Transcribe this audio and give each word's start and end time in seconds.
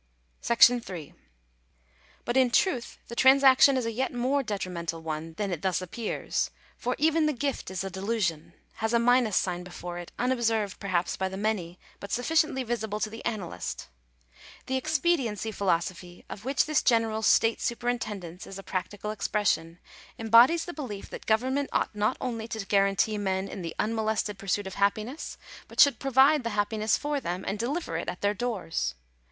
§8. 0.41 1.13
But 2.25 2.35
in 2.35 2.49
truth 2.49 2.97
the 3.07 3.15
transaction 3.15 3.77
is 3.77 3.85
a 3.85 3.91
yet 3.91 4.11
more 4.11 4.41
detrimental 4.41 5.03
one 5.03 5.33
than 5.33 5.51
it 5.51 5.61
thus 5.61 5.79
appears, 5.79 6.49
for 6.75 6.95
even 6.97 7.27
the 7.27 7.33
gift 7.33 7.69
is 7.69 7.83
a 7.83 7.91
delusion— 7.91 8.53
has 8.77 8.93
a 8.93 8.97
minus 8.97 9.37
sign 9.37 9.63
before 9.63 9.99
it, 9.99 10.11
unobserved, 10.17 10.79
perhaps, 10.79 11.15
by 11.17 11.29
the 11.29 11.37
many, 11.37 11.77
but 11.99 12.11
sufficiently 12.11 12.63
visible 12.63 12.99
to 12.99 13.11
the 13.11 13.23
analyst. 13.25 13.89
The 14.65 14.75
expediency 14.75 15.51
philosophy 15.51 16.25
of 16.31 16.45
which 16.45 16.65
this 16.65 16.81
general 16.81 17.21
state 17.21 17.61
superintendence 17.61 18.47
is 18.47 18.57
a 18.57 18.63
practical 18.63 19.11
ex 19.11 19.27
pression, 19.27 19.77
embodies 20.17 20.65
the 20.65 20.73
belief 20.73 21.11
that 21.11 21.27
government 21.27 21.69
ought 21.71 21.93
not 21.93 22.17
only 22.19 22.47
to 22.47 22.65
guarantee 22.65 23.19
men 23.19 23.47
in 23.47 23.61
the 23.61 23.75
unmolested 23.77 24.39
pursuit 24.39 24.65
of 24.65 24.73
happiness, 24.81 25.37
but 25.67 25.79
should 25.79 25.99
provide 25.99 26.43
the 26.43 26.57
happiness 26.57 26.97
for 26.97 27.19
them 27.19 27.45
and 27.47 27.59
deliver 27.59 27.97
it 27.97 28.09
at 28.09 28.21
their 28.21 28.33
doors. 28.33 28.95